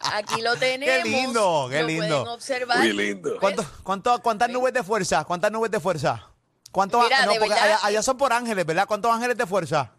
Aquí 0.00 0.40
lo 0.42 0.56
tenemos. 0.56 1.04
lindo, 1.04 1.68
qué 1.70 1.80
Lo 1.82 1.86
lindo. 1.86 2.06
pueden 2.08 2.28
observar. 2.28 2.78
Muy 2.78 2.92
lindo. 2.92 3.38
¿Cuánto, 3.38 3.64
cuánto, 3.84 4.20
¿Cuántas 4.20 4.50
nubes 4.50 4.74
de 4.74 4.82
fuerza? 4.82 5.24
¿Cuántas 5.24 5.52
nubes 5.52 5.70
de 5.70 5.78
fuerza? 5.78 6.26
¿Cuántos 6.72 7.04
Mira, 7.04 7.24
no, 7.26 7.32
de 7.34 7.38
porque 7.38 7.54
verdad- 7.54 7.74
allá, 7.74 7.78
allá 7.86 8.02
son 8.02 8.18
por 8.18 8.32
ángeles, 8.32 8.66
¿verdad? 8.66 8.88
¿Cuántos 8.88 9.12
ángeles 9.12 9.36
de 9.38 9.46
fuerza? 9.46 9.92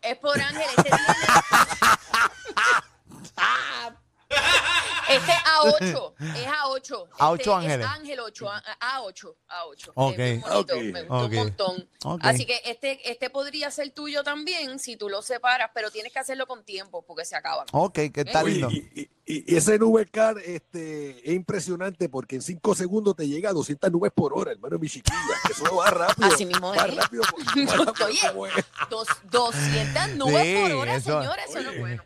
Es 0.00 0.16
por 0.18 0.40
Ángel. 0.40 0.62
Este 0.76 0.82
tiene. 0.84 0.98
Este 5.08 5.30
es 5.32 5.38
A8, 5.38 6.14
es 6.36 6.46
A8. 6.46 7.08
A8 7.18 7.38
Este 7.38 7.52
ángeles. 7.52 7.86
Es 7.86 7.92
Ángel 7.92 8.20
8, 8.20 8.50
A- 8.50 8.98
A8, 9.00 9.34
A8. 9.48 9.90
Ok. 9.94 10.18
Es 10.18 10.40
muy 10.40 10.50
bonito, 10.50 10.74
Ok. 10.74 10.80
me 10.82 11.02
gustó 11.02 11.14
Ok. 11.24 11.30
un 11.30 11.36
montón. 11.36 11.88
Ok. 12.04 12.20
Así 12.24 12.46
que 12.46 12.60
este, 12.64 13.10
este 13.10 13.30
podría 13.30 13.70
ser 13.70 13.90
tuyo 13.90 14.22
también 14.22 14.78
si 14.78 14.96
tú 14.96 15.08
lo 15.08 15.22
separas, 15.22 15.70
pero 15.74 15.90
tienes 15.90 16.12
que 16.12 16.18
hacerlo 16.18 16.46
con 16.46 16.64
tiempo 16.64 17.02
porque 17.02 17.24
se 17.24 17.36
acaban. 17.36 17.66
Ok, 17.72 17.94
que 18.12 18.12
está 18.26 18.42
Oye, 18.42 18.52
lindo. 18.54 18.70
y, 18.70 18.88
y- 18.94 19.08
y 19.30 19.56
ese 19.56 19.78
nube 19.78 20.06
car 20.06 20.38
este, 20.38 21.18
es 21.28 21.34
impresionante 21.34 22.08
porque 22.08 22.36
en 22.36 22.42
cinco 22.42 22.74
segundos 22.74 23.14
te 23.14 23.28
llega 23.28 23.50
a 23.50 23.52
200 23.52 23.90
nubes 23.92 24.10
por 24.14 24.32
hora, 24.32 24.52
hermano, 24.52 24.78
mi 24.78 24.88
chiquilla. 24.88 25.18
Eso 25.50 25.76
va 25.76 25.90
rápido. 25.90 26.28
Así 26.32 26.46
mismo 26.46 26.70
va 26.70 26.86
es. 26.86 26.96
rápido. 26.96 27.22
va 27.22 27.84
rápido 27.84 28.06
Oye, 28.06 28.18
como 28.28 28.46
es. 28.46 28.54
Dos, 28.88 29.06
200 29.30 30.08
nubes 30.16 30.42
Sí, 30.42 30.56
por 30.62 30.72
hora, 30.72 30.94
eso- 30.96 31.20
señores, 31.20 31.44
eso 31.50 31.60
no 31.62 31.70
es 31.72 31.78
bueno. 31.80 32.02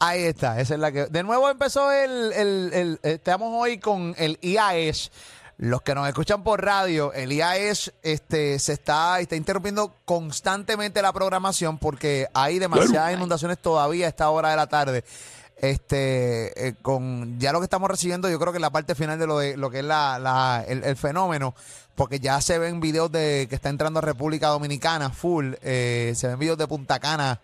Ahí 0.00 0.22
está, 0.24 0.60
esa 0.60 0.74
es 0.74 0.80
la 0.80 0.92
que. 0.92 1.06
De 1.06 1.22
nuevo 1.22 1.48
empezó 1.50 1.90
el. 1.90 2.32
el, 2.32 2.70
el- 2.72 3.00
estamos 3.02 3.50
hoy 3.54 3.78
con 3.78 4.14
el 4.18 4.38
IAS. 4.42 5.10
Los 5.60 5.82
que 5.82 5.92
nos 5.92 6.06
escuchan 6.06 6.44
por 6.44 6.64
radio, 6.64 7.12
el 7.12 7.32
IAS 7.32 7.92
este, 8.04 8.60
se 8.60 8.74
está, 8.74 9.18
está 9.18 9.34
interrumpiendo 9.34 9.92
constantemente 10.04 11.02
la 11.02 11.12
programación 11.12 11.78
porque 11.78 12.28
hay 12.32 12.60
demasiadas 12.60 13.12
inundaciones 13.12 13.58
todavía 13.58 14.06
a 14.06 14.08
esta 14.10 14.30
hora 14.30 14.50
de 14.50 14.56
la 14.56 14.68
tarde. 14.68 15.02
Este, 15.60 16.68
eh, 16.68 16.74
con 16.80 17.40
ya 17.40 17.52
lo 17.52 17.58
que 17.58 17.64
estamos 17.64 17.90
recibiendo, 17.90 18.30
yo 18.30 18.38
creo 18.38 18.52
que 18.52 18.60
la 18.60 18.70
parte 18.70 18.94
final 18.94 19.18
de 19.18 19.26
lo 19.26 19.38
de 19.40 19.56
lo 19.56 19.68
que 19.70 19.80
es 19.80 19.84
la, 19.84 20.20
la- 20.20 20.64
el, 20.68 20.84
el 20.84 20.96
fenómeno, 20.96 21.56
porque 21.96 22.20
ya 22.20 22.40
se 22.40 22.60
ven 22.60 22.78
videos 22.78 23.10
de 23.10 23.48
que 23.50 23.56
está 23.56 23.68
entrando 23.68 23.98
a 23.98 24.02
República 24.02 24.46
Dominicana 24.48 25.10
full, 25.10 25.54
eh, 25.62 26.12
se 26.14 26.28
ven 26.28 26.38
videos 26.38 26.58
de 26.58 26.68
Punta 26.68 27.00
Cana 27.00 27.40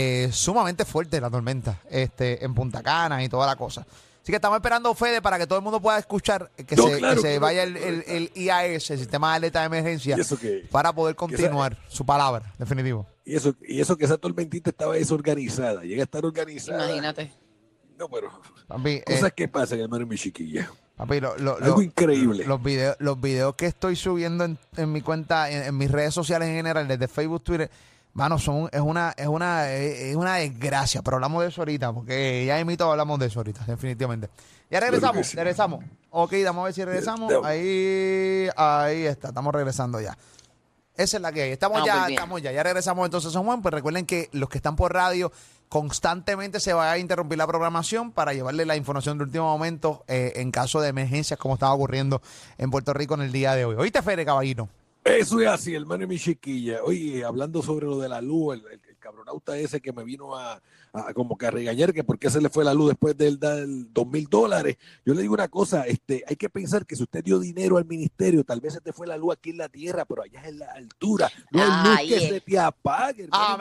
eh, 0.00 0.28
sumamente 0.32 0.84
fuerte 0.84 1.20
la 1.20 1.28
tormenta 1.30 1.80
este, 1.90 2.44
en 2.44 2.54
Punta 2.54 2.82
Cana 2.82 3.22
y 3.24 3.28
toda 3.28 3.46
la 3.46 3.56
cosa. 3.56 3.80
Así 4.22 4.32
que 4.32 4.36
estamos 4.36 4.56
esperando, 4.56 4.94
Fede, 4.94 5.22
para 5.22 5.38
que 5.38 5.46
todo 5.46 5.58
el 5.58 5.64
mundo 5.64 5.80
pueda 5.80 5.98
escuchar 5.98 6.50
que 6.66 6.76
No, 6.76 6.82
se, 6.84 6.88
que 6.90 6.94
se 6.96 7.00
claro, 7.00 7.40
vaya 7.40 7.62
el, 7.62 8.30
IAS, 8.34 8.90
el 8.90 8.98
Sistema 8.98 9.30
de 9.30 9.36
Alerta 9.36 9.60
de 9.60 9.66
Emergencia, 9.66 10.16
para 10.70 10.92
poder 10.92 11.12
esa- 11.14 11.18
continuar 11.18 11.78
su 11.88 12.04
palabra, 12.04 12.52
definitivo. 12.58 13.06
Y 13.24 13.36
eso, 13.36 13.54
y 13.66 13.80
eso 13.80 13.96
que 13.96 14.04
esa 14.04 14.18
tormentita 14.18 14.68
estaba 14.70 14.94
desorganizada. 14.94 15.82
Llega 15.82 16.02
a 16.02 16.04
estar 16.04 16.24
organizada. 16.26 16.84
Imagínate. 16.86 17.32
No, 17.98 18.08
pero 18.08 18.30
Papi, 18.68 18.90
eh, 18.90 19.04
cosas 19.06 19.32
que 19.32 19.48
pasan, 19.48 19.80
hermano, 19.80 20.06
mi 20.06 20.16
chiquilla. 20.16 20.70
papi, 20.96 21.20
lo- 21.20 21.36
lo- 21.38 21.56
Algo 21.56 21.76
lo- 21.76 21.82
increíble. 21.82 22.44
Los 22.44 22.62
videos, 22.62 22.96
los 23.00 23.18
videos 23.20 23.54
que 23.54 23.66
estoy 23.66 23.96
subiendo 23.96 24.44
en, 24.44 24.58
en 24.76 24.92
mi 24.92 25.00
cuenta, 25.00 25.50
en, 25.50 25.62
en 25.62 25.76
mis 25.76 25.90
redes 25.90 26.12
sociales 26.12 26.48
en 26.48 26.54
general, 26.56 26.86
desde 26.86 27.08
Facebook, 27.08 27.42
Twitter, 27.42 27.70
mano, 28.12 28.38
son, 28.38 28.68
es 28.72 28.80
una, 28.80 29.14
es 29.16 29.26
una, 29.26 29.70
es 29.72 30.16
una 30.16 30.36
desgracia, 30.36 31.02
pero 31.02 31.16
hablamos 31.16 31.42
de 31.42 31.48
eso 31.48 31.60
ahorita, 31.60 31.92
porque 31.92 32.44
ya 32.46 32.58
invito 32.58 32.90
hablamos 32.90 33.18
de 33.18 33.26
eso 33.26 33.40
ahorita, 33.40 33.64
definitivamente. 33.66 34.28
Ya 34.70 34.80
regresamos, 34.80 35.26
sí. 35.26 35.36
regresamos. 35.36 35.84
Ok, 36.10 36.32
vamos 36.44 36.62
a 36.62 36.64
ver 36.64 36.74
si 36.74 36.84
regresamos. 36.84 37.32
Ahí, 37.44 38.48
ahí 38.56 39.04
está, 39.06 39.28
estamos 39.28 39.54
regresando 39.54 40.00
ya. 40.00 40.16
Esa 40.94 41.16
es 41.16 41.22
la 41.22 41.32
que 41.32 41.42
hay. 41.42 41.50
Estamos 41.52 41.84
ya, 41.86 42.08
estamos 42.08 42.42
ya, 42.42 42.50
ya 42.50 42.62
regresamos 42.64 43.04
entonces 43.04 43.30
a 43.30 43.32
San 43.32 43.44
Juan. 43.44 43.62
Pues 43.62 43.72
recuerden 43.72 44.04
que 44.04 44.28
los 44.32 44.48
que 44.48 44.58
están 44.58 44.74
por 44.74 44.92
radio 44.92 45.30
constantemente 45.68 46.60
se 46.60 46.72
va 46.72 46.90
a 46.90 46.98
interrumpir 46.98 47.38
la 47.38 47.46
programación 47.46 48.10
para 48.10 48.32
llevarle 48.32 48.66
la 48.66 48.74
información 48.76 49.16
de 49.16 49.24
último 49.24 49.44
momento 49.44 50.04
eh, 50.08 50.32
en 50.36 50.50
caso 50.50 50.80
de 50.80 50.88
emergencias 50.88 51.38
como 51.38 51.54
estaba 51.54 51.72
ocurriendo 51.72 52.20
en 52.56 52.70
Puerto 52.70 52.92
Rico 52.94 53.14
en 53.14 53.22
el 53.22 53.32
día 53.32 53.54
de 53.54 53.64
hoy. 53.64 53.76
¿Oíste, 53.76 54.02
Fede, 54.02 54.24
caballito? 54.24 54.68
Eso 55.16 55.40
es 55.40 55.48
así, 55.48 55.74
hermano, 55.74 56.06
mi 56.06 56.18
chiquilla. 56.18 56.82
Oye, 56.84 57.24
hablando 57.24 57.62
sobre 57.62 57.86
lo 57.86 57.98
de 57.98 58.08
la 58.08 58.20
luz, 58.20 58.54
el, 58.56 58.64
el- 58.72 58.80
el 58.88 58.96
cabronauta 58.98 59.56
ese 59.56 59.80
que 59.80 59.92
me 59.92 60.02
vino 60.04 60.34
a, 60.36 60.60
a 60.92 61.14
como 61.14 61.38
que 61.38 61.46
a 61.46 61.50
regañar 61.52 61.92
que 61.94 62.02
por 62.04 62.18
qué 62.18 62.28
se 62.30 62.40
le 62.40 62.50
fue 62.50 62.64
la 62.64 62.74
luz 62.74 62.88
después 62.88 63.16
del, 63.16 63.38
dos 63.92 64.06
mil 64.08 64.26
dólares. 64.28 64.76
Yo 65.06 65.14
le 65.14 65.22
digo 65.22 65.34
una 65.34 65.46
cosa, 65.48 65.86
este, 65.86 66.24
hay 66.26 66.34
que 66.36 66.50
pensar 66.50 66.84
que 66.84 66.96
si 66.96 67.04
usted 67.04 67.22
dio 67.24 67.38
dinero 67.38 67.76
al 67.78 67.84
ministerio, 67.86 68.42
tal 68.44 68.60
vez 68.60 68.74
se 68.74 68.80
te 68.80 68.92
fue 68.92 69.06
la 69.06 69.16
luz 69.16 69.34
aquí 69.34 69.50
en 69.50 69.58
la 69.58 69.68
tierra, 69.68 70.04
pero 70.04 70.22
allá 70.24 70.40
es 70.42 70.48
en 70.48 70.58
la 70.58 70.72
altura. 70.72 71.30
No 71.52 71.62
hay 71.62 71.68
luz 71.68 71.96
Ay, 71.98 72.08
que 72.08 72.16
eh. 72.16 72.28
se 72.28 72.40
te 72.40 72.58
apague. 72.58 73.24
chiquilla. 73.26 73.54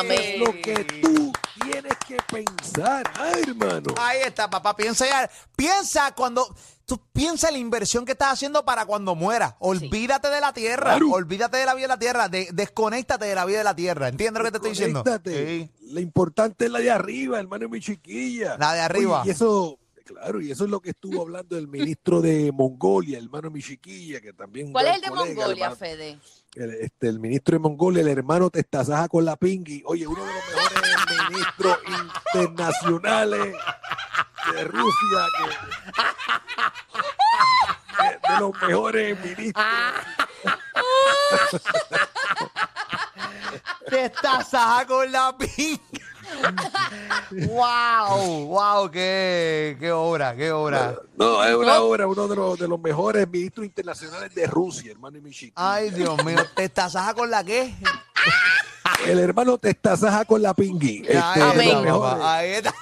Amén. 0.00 0.18
Es 0.18 0.38
lo 0.40 0.52
que 0.52 0.84
tú 1.02 1.32
tienes 1.62 1.94
que 2.08 2.16
pensar, 2.32 3.04
ay, 3.16 3.42
hermano. 3.46 3.94
Ahí 3.98 4.20
está, 4.26 4.48
papá. 4.48 4.74
Piensa 4.74 5.06
ya. 5.06 5.30
Piensa 5.54 6.12
cuando. 6.14 6.54
Tú 6.86 7.00
piensa 7.12 7.48
en 7.48 7.54
la 7.54 7.58
inversión 7.60 8.04
que 8.04 8.12
estás 8.12 8.32
haciendo 8.34 8.64
para 8.64 8.84
cuando 8.84 9.14
mueras. 9.14 9.54
Olvídate 9.58 10.28
de 10.28 10.40
la 10.40 10.52
tierra. 10.52 10.90
Claro. 10.96 11.10
Olvídate 11.12 11.56
de 11.56 11.64
la 11.64 11.74
vida 11.74 11.84
de 11.84 11.88
la 11.94 11.98
tierra. 11.98 12.28
De- 12.28 12.48
desconéctate 12.52 13.24
de 13.24 13.34
la 13.34 13.44
vida 13.46 13.58
de 13.58 13.64
la 13.64 13.74
tierra. 13.74 14.08
¿Entiendes 14.08 14.38
lo 14.40 14.44
que 14.44 14.50
te 14.50 14.56
estoy 14.58 14.70
diciendo? 14.72 15.02
Conéctate. 15.02 15.46
Sí. 15.46 15.70
La 15.92 16.00
importante 16.00 16.66
es 16.66 16.70
la 16.70 16.80
de 16.80 16.90
arriba, 16.90 17.40
hermano, 17.40 17.68
mi 17.70 17.80
chiquilla. 17.80 18.56
La 18.58 18.74
de 18.74 18.80
arriba. 18.80 19.22
Oye, 19.22 19.30
y 19.30 19.32
eso, 19.32 19.78
claro, 20.04 20.40
y 20.42 20.50
eso 20.50 20.64
es 20.64 20.70
lo 20.70 20.80
que 20.80 20.90
estuvo 20.90 21.22
hablando 21.22 21.56
el 21.56 21.68
ministro 21.68 22.20
de 22.20 22.52
Mongolia, 22.52 23.16
hermano, 23.18 23.50
mi 23.50 23.62
chiquilla, 23.62 24.20
que 24.20 24.34
también. 24.34 24.70
¿Cuál 24.70 24.88
es 24.88 24.96
el 24.96 25.00
de 25.00 25.08
colega, 25.08 25.34
Mongolia, 25.34 25.64
hermano. 25.64 25.76
Fede? 25.76 26.18
El, 26.54 26.70
este, 26.74 27.08
el 27.08 27.18
ministro 27.18 27.54
de 27.54 27.58
Mongolia, 27.60 28.02
el 28.02 28.08
hermano 28.08 28.50
Testazaja 28.50 29.08
con 29.08 29.24
la 29.24 29.36
pingui. 29.36 29.82
Oye, 29.86 30.06
uno 30.06 30.22
de 30.22 30.32
los 30.32 30.42
mejores 30.54 31.30
ministros 31.30 31.78
internacionales 32.34 33.54
de 34.52 34.64
Rusia. 34.64 35.26
Que, 37.96 38.04
de, 38.04 38.34
de 38.34 38.40
los 38.40 38.52
mejores 38.62 39.20
ministros. 39.20 39.64
Te 43.88 44.04
estás 44.06 44.50
saja 44.50 44.86
con 44.86 45.10
la 45.12 45.36
pinga. 45.36 45.80
wow, 47.46 48.46
wow, 48.46 48.90
qué, 48.90 49.76
qué 49.78 49.92
obra, 49.92 50.34
qué 50.34 50.50
obra. 50.50 50.96
No, 51.16 51.44
es 51.44 51.54
una 51.54 51.80
obra, 51.80 52.06
uno 52.06 52.26
de 52.26 52.36
los, 52.36 52.58
de 52.58 52.68
los 52.68 52.80
mejores 52.80 53.28
ministros 53.28 53.66
internacionales 53.66 54.34
de 54.34 54.46
Rusia, 54.46 54.92
hermano 54.92 55.18
y 55.18 55.20
mi 55.20 55.30
chiquilla. 55.30 55.52
Ay, 55.56 55.90
Dios 55.90 56.24
mío, 56.24 56.38
te 56.56 56.64
estás 56.64 56.92
saja 56.92 57.14
con 57.14 57.30
la 57.30 57.44
qué? 57.44 57.74
El 59.06 59.18
hermano 59.18 59.58
Testazaja 59.58 60.24
con 60.24 60.42
la 60.42 60.54
pingui. 60.54 61.02
Este, 61.06 61.18
Ahí 61.18 62.50
está, 62.52 62.74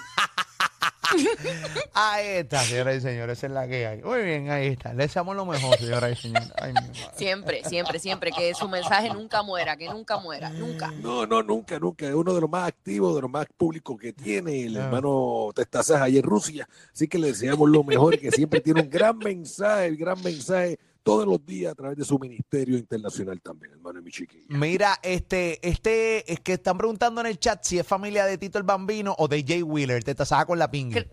ahí 1.95 2.27
está. 2.39 2.61
Señoras 2.63 2.97
y 2.97 3.01
señores, 3.01 3.39
esa 3.39 3.47
es 3.47 3.53
la 3.53 3.67
que 3.69 3.87
hay. 3.87 4.03
Muy 4.03 4.23
bien, 4.23 4.51
ahí 4.51 4.69
está. 4.69 4.93
Le 4.93 5.05
deseamos 5.05 5.37
lo 5.37 5.45
mejor, 5.47 5.77
señoras 5.79 6.13
y 6.13 6.23
señores. 6.23 6.51
Ay, 6.61 6.73
mi 6.73 6.81
madre. 6.81 6.95
Siempre, 7.17 7.65
siempre, 7.65 7.99
siempre, 7.99 8.31
que 8.33 8.55
su 8.55 8.69
mensaje 8.69 9.09
nunca 9.13 9.43
muera, 9.43 9.77
que 9.77 9.89
nunca 9.89 10.19
muera, 10.19 10.51
nunca. 10.51 10.91
No, 11.01 11.27
no, 11.27 11.43
nunca, 11.43 11.79
nunca. 11.79 12.07
Es 12.07 12.15
uno 12.15 12.35
de 12.35 12.41
los 12.41 12.51
más 12.51 12.69
activos, 12.69 13.15
de 13.15 13.23
los 13.23 13.31
más 13.31 13.47
públicos 13.57 13.99
que 14.01 14.13
tiene 14.13 14.65
el 14.67 14.77
Ah. 14.77 14.85
hermano 14.87 15.51
Testazaja 15.55 16.05
ahí 16.05 16.19
en 16.19 16.23
Rusia. 16.25 16.69
Así 16.93 17.09
que 17.09 17.19
le 17.19 17.29
deseamos 17.29 17.69
lo 17.69 17.85
mejor, 17.85 18.19
que 18.19 18.31
siempre 18.31 18.61
tiene 18.61 18.81
un 18.83 18.91
gran 18.91 19.19
mensaje, 19.19 19.87
el 19.87 19.97
gran 19.97 20.21
mensaje 20.23 20.79
todos 21.03 21.27
los 21.27 21.45
días 21.45 21.73
a 21.73 21.75
través 21.75 21.99
de 21.99 22.05
su 22.05 22.19
ministerio 22.19 22.79
internacional 22.79 23.41
también, 23.41 23.73
hermano 23.73 23.99
y 23.99 24.03
mi 24.03 24.11
chiquilla. 24.11 24.47
Mira, 24.49 24.99
este, 25.03 25.67
este, 25.67 26.33
es 26.33 26.41
que 26.41 26.55
están 26.55 26.79
preguntando 26.79 27.21
en 27.21 27.27
el 27.27 27.39
chat 27.39 27.63
si 27.65 27.79
es 27.79 27.87
familia 27.87 28.25
de 28.25 28.39
Tito 28.39 28.59
el 28.59 28.65
Bambino 28.65 29.15
o 29.19 29.29
de 29.29 29.45
Jay 29.47 29.63
Wheeler. 29.63 30.03
Te 30.05 30.13
estás 30.13 30.29
saja 30.29 30.47
con 30.47 30.59
la 30.59 30.71
pinga. 30.71 31.05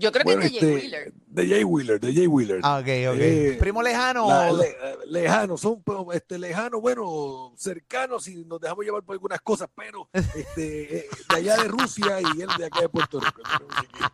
Yo 0.00 0.12
creo 0.12 0.22
Bueno, 0.24 0.40
que 0.42 0.46
es 0.46 0.52
de 0.52 0.58
Jay 0.60 0.68
este, 0.70 0.80
Wheeler. 0.86 1.12
De 1.26 1.48
Jay 1.48 1.64
Wheeler, 1.64 2.00
de 2.00 2.14
Jay 2.14 2.26
Wheeler. 2.28 2.60
Ah, 2.62 2.76
ok, 2.78 2.86
ok. 3.14 3.18
Eh, 3.20 3.56
Primo 3.58 3.82
lejano. 3.82 4.28
La- 4.28 4.52
le- 4.52 4.76
lejanos, 5.06 5.60
son 5.60 5.82
este, 6.12 6.38
lejanos, 6.38 6.80
bueno, 6.80 7.52
cercanos 7.56 8.28
y 8.28 8.44
nos 8.44 8.60
dejamos 8.60 8.84
llevar 8.84 9.02
por 9.02 9.14
algunas 9.14 9.40
cosas, 9.40 9.68
pero 9.74 10.08
este, 10.12 10.98
eh, 10.98 11.06
de 11.30 11.36
allá 11.36 11.56
de 11.56 11.64
Rusia 11.68 12.20
y 12.20 12.40
él 12.42 12.48
de 12.56 12.66
acá 12.66 12.80
de 12.82 12.88
Puerto 12.88 13.18
Rico. 13.18 13.42
hermano 13.44 13.66
y 13.68 13.74
mi 13.74 13.82
chiquilla. 13.82 14.12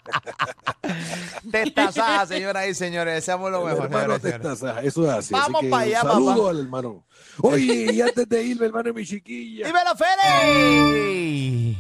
Te 1.50 1.62
estás 1.62 1.94
saja, 1.94 2.26
señoras 2.26 2.66
y 2.68 2.74
señores. 2.74 3.14
Deseamos 3.16 3.50
lo 3.50 3.64
mejor, 3.64 3.84
hermano 3.84 4.14
eso 4.16 5.04
es 5.04 5.10
así. 5.10 5.32
Vamos 5.34 5.56
así 5.60 5.66
que 5.66 5.70
pa' 5.70 5.80
allá, 5.80 6.02
un 6.02 6.08
saludo 6.10 6.36
papá. 6.36 6.50
al 6.50 6.58
hermano. 6.60 7.04
Oye, 7.42 7.92
y 7.92 8.00
antes 8.00 8.28
de 8.28 8.42
irme, 8.42 8.66
hermano 8.66 8.92
mi 8.94 9.04
chiquilla, 9.04 9.66
¡Dímelo, 9.66 9.90
Fede! 9.96 11.76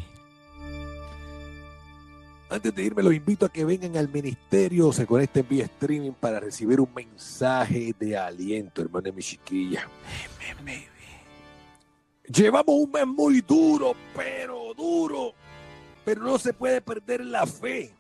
Antes 2.54 2.74
de 2.74 2.82
irme, 2.82 3.02
los 3.02 3.14
invito 3.14 3.46
a 3.46 3.48
que 3.48 3.64
vengan 3.64 3.96
al 3.96 4.08
ministerio, 4.08 4.92
se 4.92 5.06
conecten 5.06 5.46
vía 5.48 5.64
streaming 5.64 6.12
para 6.12 6.40
recibir 6.40 6.80
un 6.80 6.92
mensaje 6.94 7.94
de 7.98 8.16
aliento, 8.16 8.82
hermano 8.82 9.08
y 9.08 9.12
mi 9.12 9.22
chiquilla. 9.22 9.88
Llevamos 12.26 12.74
un 12.76 12.90
mes 12.90 13.06
muy 13.06 13.40
duro, 13.40 13.94
pero 14.14 14.72
duro. 14.74 15.32
Pero 16.04 16.22
no 16.22 16.38
se 16.38 16.52
puede 16.52 16.80
perder 16.80 17.24
la 17.24 17.46
fe. 17.46 17.92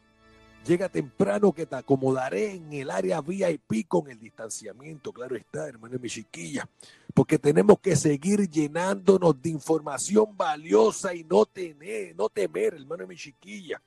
Llega 0.66 0.88
temprano 0.88 1.52
que 1.52 1.66
te 1.66 1.76
acomodaré 1.76 2.52
en 2.52 2.72
el 2.72 2.90
área 2.90 3.20
VIP 3.20 3.86
con 3.86 4.10
el 4.10 4.18
distanciamiento, 4.18 5.12
claro 5.12 5.36
está, 5.36 5.68
hermano 5.68 5.96
y 5.96 5.98
mi 5.98 6.08
chiquilla, 6.08 6.66
porque 7.12 7.38
tenemos 7.38 7.78
que 7.80 7.94
seguir 7.96 8.48
llenándonos 8.48 9.40
de 9.42 9.50
información 9.50 10.34
valiosa 10.34 11.14
y 11.14 11.22
no 11.24 11.44
tener, 11.44 12.16
no 12.16 12.30
temer, 12.30 12.74
hermano 12.74 13.04
y 13.04 13.08
mi 13.08 13.16
chiquilla. 13.16 13.82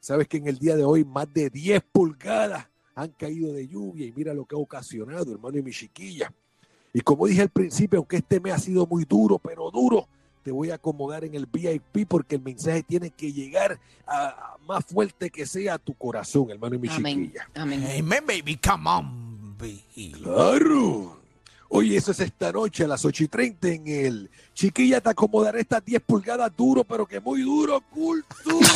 Sabes 0.00 0.28
que 0.28 0.36
en 0.36 0.46
el 0.48 0.58
día 0.58 0.76
de 0.76 0.84
hoy 0.84 1.04
más 1.04 1.32
de 1.32 1.50
10 1.50 1.82
pulgadas 1.92 2.66
han 2.94 3.10
caído 3.12 3.52
de 3.52 3.68
lluvia 3.68 4.06
y 4.06 4.12
mira 4.12 4.34
lo 4.34 4.44
que 4.44 4.54
ha 4.56 4.58
ocasionado, 4.58 5.32
hermano 5.32 5.58
y 5.58 5.62
mi 5.62 5.70
chiquilla. 5.70 6.32
Y 6.92 7.00
como 7.00 7.26
dije 7.26 7.42
al 7.42 7.50
principio, 7.50 7.98
aunque 7.98 8.16
este 8.16 8.40
mes 8.40 8.54
ha 8.54 8.58
sido 8.58 8.86
muy 8.86 9.04
duro, 9.04 9.38
pero 9.38 9.70
duro, 9.70 10.08
te 10.42 10.50
voy 10.50 10.70
a 10.70 10.76
acomodar 10.76 11.24
en 11.24 11.34
el 11.34 11.46
VIP 11.46 12.08
porque 12.08 12.36
el 12.36 12.42
mensaje 12.42 12.82
tiene 12.82 13.10
que 13.10 13.32
llegar 13.32 13.78
a, 14.06 14.28
a 14.28 14.58
más 14.66 14.84
fuerte 14.86 15.30
que 15.30 15.46
sea 15.46 15.74
a 15.74 15.78
tu 15.78 15.94
corazón, 15.94 16.50
hermano 16.50 16.76
y 16.76 16.78
mi 16.78 16.88
Amén. 16.88 17.24
chiquilla. 17.26 17.48
Amén. 17.54 17.84
Amen, 17.84 18.24
baby. 18.26 18.56
Come 18.56 18.88
on, 18.88 19.56
baby. 19.58 20.12
Claro. 20.12 21.20
Oye, 21.70 21.96
eso 21.96 22.12
es 22.12 22.20
esta 22.20 22.50
noche 22.50 22.84
a 22.84 22.88
las 22.88 23.04
8 23.04 23.24
y 23.24 23.28
30 23.28 23.68
en 23.68 23.88
el 23.88 24.30
Chiquilla 24.54 25.00
te 25.00 25.10
acomodaré 25.10 25.60
estas 25.60 25.84
10 25.84 26.02
pulgadas 26.02 26.50
duro, 26.56 26.82
pero 26.82 27.06
que 27.06 27.20
muy 27.20 27.42
duro, 27.42 27.82
cultura. 27.90 28.68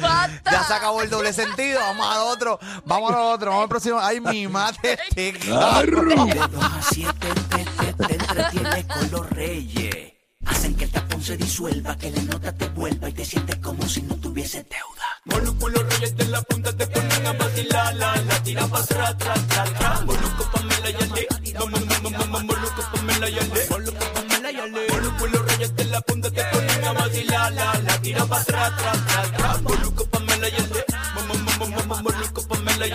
¡Basta! 0.00 0.40
Ya 0.50 0.64
se 0.64 0.74
acabó 0.74 1.02
el 1.02 1.10
doble 1.10 1.32
sentido. 1.32 1.80
Vamos 1.80 2.06
a 2.06 2.24
otro. 2.24 2.58
Vamos 2.84 3.12
a 3.12 3.22
otro. 3.22 3.50
Vamos 3.50 3.62
al 3.64 3.68
próximo. 3.68 3.98
Ay, 4.00 4.20
mi 4.20 4.48
madre. 4.48 4.98
este 5.08 5.32
claro. 5.34 6.02
De 6.02 6.34
2 6.34 6.64
a 6.64 6.80
7 6.90 7.12
te, 7.50 7.64
te, 7.64 8.06
te 8.06 8.14
entretienes 8.14 8.84
con 8.86 9.10
los 9.10 9.30
reyes. 9.30 10.12
Hacen 10.46 10.74
que 10.74 10.84
el 10.84 10.90
tapón 11.20 11.24
se 11.24 11.36
disuelva, 11.36 11.96
que 11.96 12.10
la 12.10 12.22
nota 12.22 12.52
te 12.52 12.68
vuelva 12.70 13.08
y 13.08 13.12
te 13.12 13.24
sientes 13.24 13.56
como 13.56 13.86
si 13.88 14.02
no 14.02 14.14
tuviese 14.16 14.58
deuda. 14.64 15.08
Moluco 15.24 15.68
los 15.68 15.82
reyes 15.94 16.16
de 16.16 16.24
la 16.26 16.42
punta 16.42 16.72
te 16.76 16.86
ponen 16.86 17.26
a 17.26 17.32
vacilar, 17.32 17.94
la, 17.96 18.16
la 18.16 18.42
tira 18.42 18.66
pa' 18.66 18.78
atrás, 18.80 19.10
atrás, 19.10 19.38
atrás, 19.38 19.70
atrás. 19.70 20.04
Moluco, 20.06 20.50
Pamela 20.52 20.90
y 20.90 20.94
Ale. 20.94 21.26
Mo- 21.58 21.66
mo- 21.66 22.10
mo- 22.10 22.26
mo- 22.26 22.40
Moluco, 22.40 22.82
Pamela 22.94 23.28
y 23.28 23.38
Ale. 23.38 23.66
Moluco, 23.70 24.04
Pamela 24.14 24.50
y 24.52 24.56
Ale. 24.56 24.86
Los 25.32 25.46
reyes 25.46 25.76
de 25.76 25.84
la 25.84 26.00
punta 26.00 26.30
te 26.30 26.42
ponen 26.44 26.84
a 26.84 26.92
vacilar, 26.92 27.52
la, 27.52 27.74
la 27.80 27.98
tira 28.00 28.24
pa' 28.26 28.40
atrás, 28.40 28.72
atrás, 28.72 28.96
atrás, 28.98 29.28
atrás. 29.28 29.62
Moluco, 29.62 30.04
Pamela 30.06 30.48
y 30.48 30.54
Ale. 30.54 30.84
Mo- 31.14 31.22
mo- 31.26 31.34
mo- 31.34 31.66
mo- 31.68 31.84
mo- 31.86 32.02
Moluco, 32.02 32.48
Pamela 32.48 32.86
y. 32.86 32.90